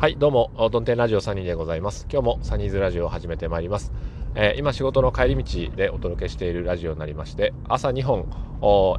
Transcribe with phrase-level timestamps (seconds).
[0.00, 2.06] はい、どうも、ドンテンラジオサニーでございます。
[2.08, 3.92] 今日もサニーズラジオを始めてまいります。
[4.36, 8.28] えー、今仕事の帰り道でお届けしているラジオになりまして、朝2本、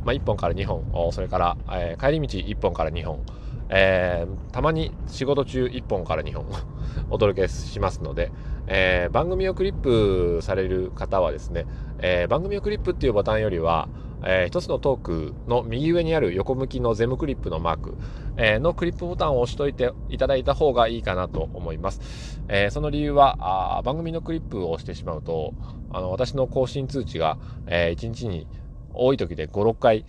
[0.04, 3.22] まあ、1本から2本、それから、えー、帰り道1本から2本、
[3.70, 6.48] えー、たまに仕事中1本から2本
[7.10, 8.34] お届けしますので、
[8.68, 11.66] えー、番組をクリップされる方はですね、
[12.00, 13.88] えー、番組をクリップっていうボタンよりは、
[14.24, 17.98] えー、一つのトークの右上にある横向きのゼムクリップのマーク、
[18.38, 22.42] えー、のクリップボタンを押しといていただいた方がいいかなと思います。
[22.48, 25.54] えー、その理由はあ、番組のクリップを押してしまうと、
[25.92, 28.48] あの、私の更新通知が、えー、1日に
[28.94, 30.06] 多い時で5、6回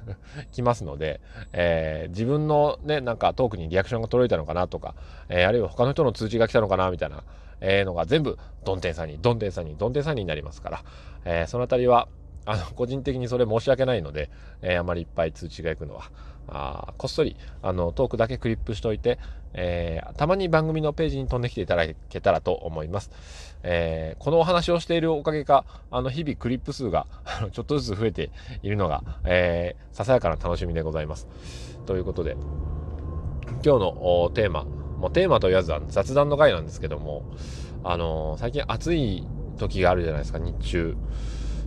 [0.52, 1.20] 来ますので、
[1.52, 4.94] えー、自分のね、なんかトークにリアクションが届いたのかなとか、
[5.28, 7.24] えー、あるいは他の人の通知が来たのかなみたいな、
[7.60, 10.84] えー、のが全部、ドンテンさんに、ドンテンさんに、ドンテンさんになりますから、
[11.24, 12.08] えー、そのあたりは、
[12.46, 14.30] あの、個人的にそれ申し訳ないので、
[14.62, 16.10] えー、あまりいっぱい通知が行くのは、
[16.46, 19.18] あこっそり、あの、トークだけクリップしといて、
[19.54, 23.10] えー、たまに番組のページに飛んできていただけたらと思います。
[23.62, 27.06] えー、このお話をしているおかげか、あの、日々クリップ数が
[27.52, 28.30] ちょっとずつ増えて
[28.62, 31.26] いるのが、え、ささやかな楽しみでございます。
[31.86, 32.36] ということで、
[33.64, 37.22] 今日のテーマ、もうテーマと言わずは雑談の回なんですけども、
[37.82, 39.26] あの最近暑い
[39.58, 40.96] 時があるじゃないですか、日中。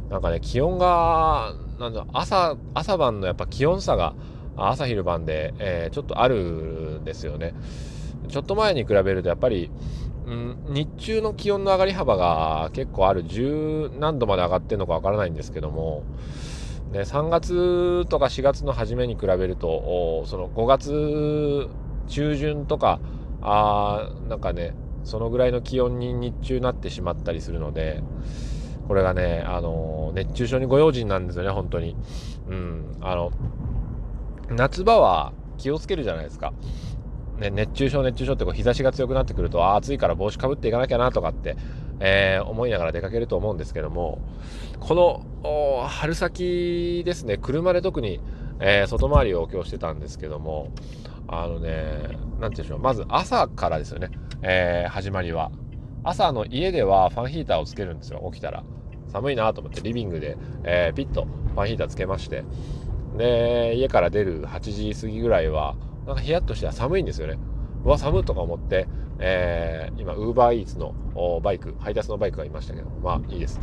[0.09, 4.15] なんかね、気温が、なんだ、朝、朝晩のやっぱ気温差が、
[4.55, 7.53] 朝昼晩で、えー、ちょっとあるんですよね。
[8.27, 9.69] ちょっと前に比べるとやっぱり、
[10.25, 16.03] うん、日中の気温の上がり幅が結構ある10何度まで上がってるのかわからないんですけども、
[16.91, 21.69] ね、3月とか4月の初めに比べるとその5月
[22.09, 22.99] 中旬とか
[23.41, 24.73] あなんかね
[25.05, 28.03] そのぐらいの気温に日中なってしまったりするので
[28.87, 31.95] これがね、あの熱中症にご用心なんですよね本当に。
[32.47, 33.31] うん、あの
[34.49, 36.53] 夏場は気をつけるじゃないですか。
[37.37, 41.55] ね、熱中症熱中症ってこう日差しが強くなってくると、あ暑いから帽子かぶっていかなきゃなとかって、
[41.99, 44.19] えー、思いながら出かけると思うんですけども、
[44.79, 44.95] こ
[45.43, 48.21] の春先ですね、車で特に、
[48.59, 50.71] えー、外回りを今日してたんですけども、
[51.27, 54.09] あのね、なんていうんでしょう、まず朝からですよね、
[54.41, 55.51] えー、始まりは。
[56.03, 58.63] 朝の家ではファンヒーターをつけるんですよ、起きたら。
[59.11, 62.43] 寒いなと思ってリビングで、えー、ピッとファンヒーターつけまして、
[63.17, 64.59] で、家から出る8
[64.93, 65.75] 時過ぎぐらいは、
[66.05, 67.37] なんかヒヤッとしては寒いんですよね。
[67.83, 68.87] うわ、寒いとか思って、
[69.19, 70.93] えー、今、ウーバーイーツの
[71.41, 73.59] バイク、配達のバイクがいましたけど、まあいいです。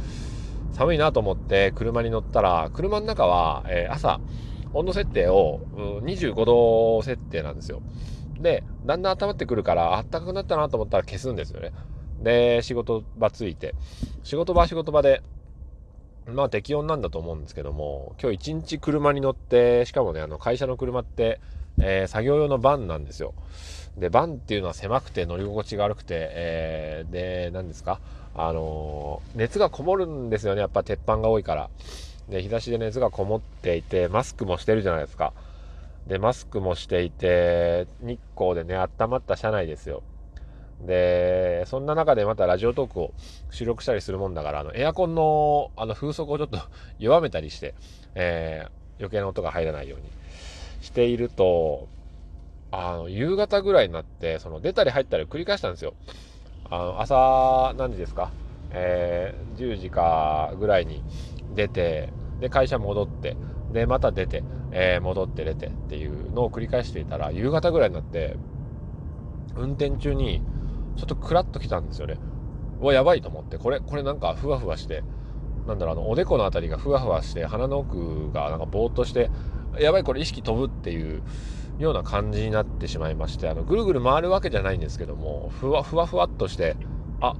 [0.72, 4.20] 寒いなと思って車に乗ったら、車の中は、えー、朝、
[4.72, 5.60] 温度設定を、
[6.02, 7.80] 25度設定なんですよ。
[8.40, 11.72] で、だんだん温まってくるから、あったかくなったなと思ったら消すんですよね。
[12.20, 13.74] で、仕事場ついて、
[14.24, 15.22] 仕事場は仕事場で、
[16.32, 21.40] まあ適温なんだと思うんですけども、今日一日車に乗って、しかもね、あの会社の車って、
[21.78, 23.34] えー、作業用のバンなんですよ。
[23.98, 28.00] で、バンっていうのは狭くて乗り心地が悪くて、えー、で、何ですか？
[28.34, 30.60] あのー、熱がこもるんですよね。
[30.60, 31.70] やっぱ鉄板が多いから。
[32.28, 35.32] で、日差しで熱がこもっていて、マスクもしてるじゃないですか。
[36.06, 40.02] で、マスクもしていて、日光でね、温まった車内ですよ。
[40.80, 43.14] で、そんな中でまたラジオトークを
[43.50, 46.58] 収録したりするもんだから、あの、エアコンの、あの、風速をちょっと
[46.98, 47.74] 弱めたりして、
[48.14, 50.10] えー、余計な音が入らないように
[50.80, 51.88] していると、
[52.70, 55.94] あの、夕方ぐらいになって、その、出たり入ったり繰り返したんですよ。
[56.70, 58.30] あの、朝、何時ですか？
[58.76, 61.02] えー、10時かぐらいに
[61.54, 63.36] 出て、で、会社戻って、
[63.72, 64.42] で、また出て、
[64.72, 68.36] えー、戻って出てっていうのを繰り返していたら、夕方ぐらいになって、
[69.56, 70.42] 運転中に、
[70.96, 72.18] ちょっとクラッときたんですよね。
[72.80, 75.02] うわ、やばいと思って、これ、これなんかふわふわして、
[75.66, 79.30] なんだろう、あの、おでこの辺りがふわふわして、鼻の奥がなんかぼーっとして、
[79.78, 81.22] やばい、これ意識飛ぶっていう
[81.78, 86.76] ような感じになってしまいまして、あの、ぐるぐる回るわけじゃないんですけども、ふわふわふわっとして、
[87.20, 87.34] あ、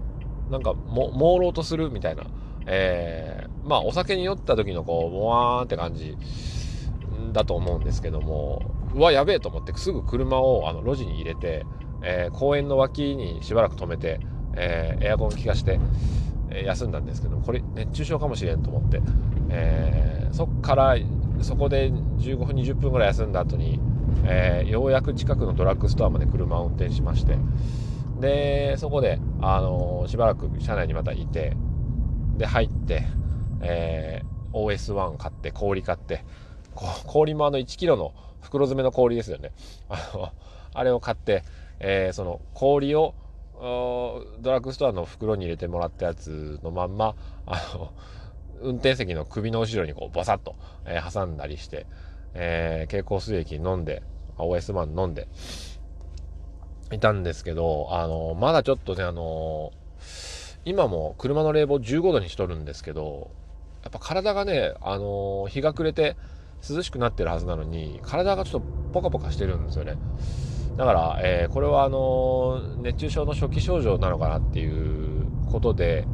[0.51, 2.25] なんかも、朦朧とするみたいな、
[2.67, 6.17] えー、まあ、お酒に酔った時のこう、もわーんって感じ
[7.33, 8.63] だと思うんですけども、
[8.95, 11.67] うわ、やべえと思って、すぐ車をあの路地に入れて、
[12.05, 14.21] えー、公園の脇にしばらく止めて、
[14.55, 15.81] えー、エアコン効かして、
[16.51, 19.01] えー、休んだんですけどこれ熱中症かもしれんと思って、
[19.51, 20.97] えそっから
[21.41, 23.81] そこで15分20分ぐらい休んだ後に、
[24.25, 27.37] えようやく近くのドラッグストアまで車を運転しまして
[28.21, 31.57] でそこで、あのしばらく車内にまたいて
[32.37, 33.07] で入って、
[33.63, 36.25] え OS1 買って氷買って
[36.75, 39.53] 氷もあの1 k g の袋詰めの氷ですよね。
[39.89, 40.31] あの
[40.75, 41.45] あれを買って
[41.81, 43.15] えー、その氷を
[43.55, 47.15] ドラッグストアの袋に入れてもらったやつのまんま
[47.47, 47.93] あの
[48.61, 50.57] 運転席の首の後ろにこうバサッと、
[50.87, 51.87] えー、挟んだりして、
[52.35, 54.03] えー、蛍光水液飲んで
[54.39, 55.29] OS マン飲んで
[56.93, 59.73] いたんですけど、あの、まだちょっとね、あの、
[60.65, 63.31] 今も車の冷房15度にしとるんですけど、
[63.83, 66.17] やっぱ体がね、あの、日が暮れて
[66.69, 69.97] 涼しくなってるはずなのに、体がちょっとポカポカしてるんですよね。
[70.77, 76.07] だから、えー、これはあの、熱中症の初期症状なのかなっていうことで、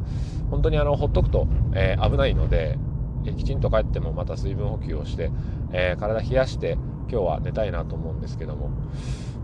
[0.49, 2.77] 本当にあの、ほっとくと、えー、危ないので、
[3.25, 5.31] えきちんと帰ってもまた水分補給をして、
[5.71, 6.77] えー、体冷やして
[7.09, 8.65] 今日は寝たいなと思うんですけども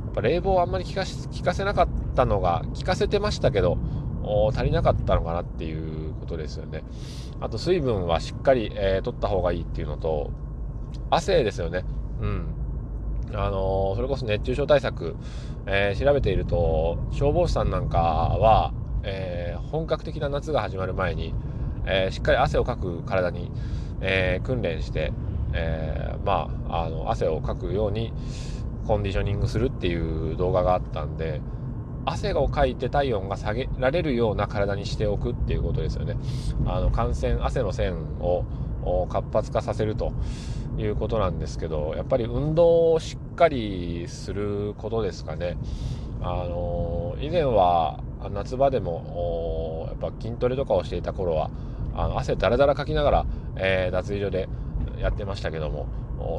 [0.06, 3.78] やっぱ冷房あんまり効か効かせなかったのが効かせてましたけど
[4.54, 6.84] 足りなかったのかなっていうことですよね。
[7.40, 10.32] あと水分はしっかり、えー、取った方がいいっていうのと
[11.10, 11.86] 汗ですよね。
[12.20, 12.46] うん。
[13.34, 15.16] あの、それこそ熱中症対策、
[15.66, 21.34] えー、調べていると消防士さんなんかは、え本格的な夏が始まる前に
[21.88, 23.50] えー、しっかり汗をかく体に、
[24.02, 25.14] え、訓練して、
[25.54, 28.14] え、まあ、あの汗をかくように
[28.86, 31.42] コンディショニングするっていう動画があったんで
[32.06, 36.16] 汗をかいて体温が下げられるような体にしておくっていうことですよね。
[36.66, 38.46] あの汗腺汗の線を
[39.10, 40.14] 活発化させると
[40.78, 45.58] いうことなんですけどやっぱり運動をしっかりすることですかね。
[46.22, 48.00] あの以前は
[48.32, 51.52] 夏場でもやっぱ筋トレとかをしていた頃は
[51.96, 53.26] あの汗だらだらかきながら、
[53.56, 54.50] えー、脱衣所で
[55.00, 55.88] やってましたけども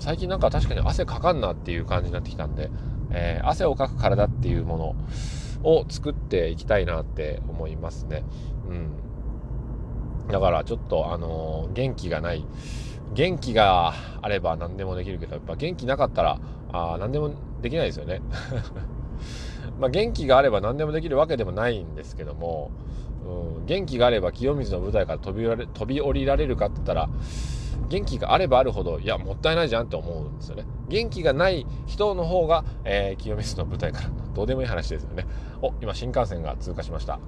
[0.01, 2.71] 最近なんか確かに汗かかんなっていう感じになってきたんで、
[3.11, 4.97] えー、汗をかく体っていうも
[5.63, 8.25] のを作っていきたいなって思いますね。
[8.69, 8.91] うん。
[10.29, 12.45] だからちょっとあのー、元気がない。
[13.15, 16.39] 元気があれば何でもできるけど、やっぱ元気なかったら、
[16.73, 17.33] ああ何でも
[17.63, 18.21] できないですよね。
[19.81, 22.71] まあ元気があれば何でもできるわけでもないんですけども、
[23.27, 27.09] うん、元気があれば清水の舞台から飛び降り飛び降りられるかって言ったら
[27.89, 30.65] 元気があればあるほどいやもったいないじゃんって思うんですよね。
[30.89, 35.27] 元気がない人の方が、えー、清水の舞台からどうでもいい話ですよね。
[35.63, 37.21] お今新幹線が通過しました。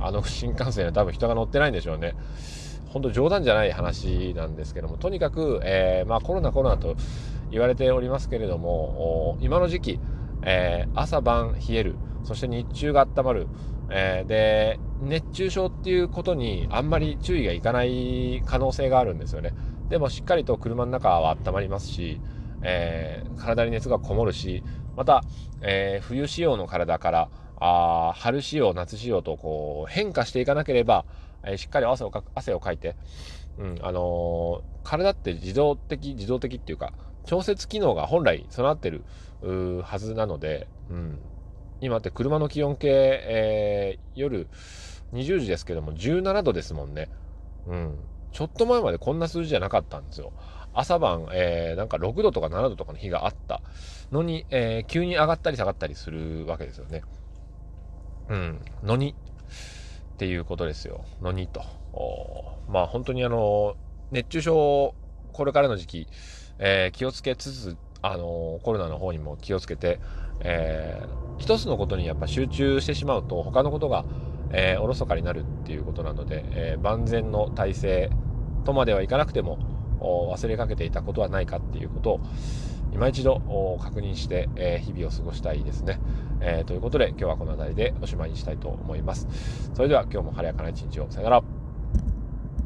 [0.00, 2.14] あの新幹線は多分人が乗ってないんでしょうね。
[2.96, 6.96] 本当冗談じゃない話なんですけどもとにかく、えー、まあ、コロナコロナと
[7.50, 10.00] 言われておりますけれども今の時期、
[10.42, 13.48] えー、朝晩冷えるそして日中が温まる、
[13.90, 19.52] えー、で熱中症っていうことにあんまり注意がいかない可能性があるんですよね。
[19.90, 22.18] でもしっかりと車の中は温まりますし、
[22.62, 24.64] え、体に熱がこもるし
[24.96, 25.22] また、
[25.60, 27.28] え、冬仕様の体から
[27.58, 31.04] あ春仕様夏仕様とこう変化していかなければ、
[31.44, 32.96] えー、しっかり汗をか汗をかいて、
[33.58, 36.92] うんあの体って自動的自動的っていうか
[37.24, 39.04] 調節機能が本来備わってる
[39.82, 41.18] はずなので、うん、
[41.80, 44.48] 今って車の気温計、えー、夜
[45.12, 47.08] 20時ですけども17度ですもんね。
[47.66, 47.98] うん。
[48.32, 50.32] ちょっと前までこんな数字じゃなかったんですよ。
[50.74, 53.62] 朝晩、えー、なんか6度とか7度とかの日があった
[54.12, 57.02] のに、えー、急に上がったり下がったりするわけですよね。
[58.28, 58.60] うん。
[58.82, 59.14] のに
[60.14, 61.04] っていうことですよ。
[61.20, 61.62] のにと。
[62.68, 63.76] まあ本当にあの、
[64.10, 64.94] 熱中症、
[65.32, 66.08] これからの時期、
[66.58, 70.00] えー、気をつけつつ、あのコロナの方にも気をつけて、
[70.40, 74.04] えー、一つのことにやっぱ集中してしまうと他のことが、
[74.52, 78.10] えー、おろそかになるっていうことなので、えー、万全の体制
[78.64, 79.58] とまではいかなくても
[80.00, 82.20] 忘れかけていたことはないかっていうことを
[82.96, 83.42] 今一度
[83.78, 86.00] 確認して、え日々を過ごしたいですね、
[86.40, 89.70] えということで今日はこの辺りでおしまいにしたいと思います。
[89.74, 91.08] それでは今日も晴れやかな一日を。
[91.10, 91.55] さよなら。